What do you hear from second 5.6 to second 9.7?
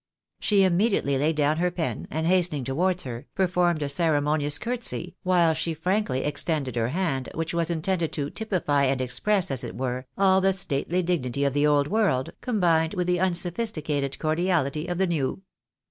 frankly extended her hand, which was intended to typify and express, as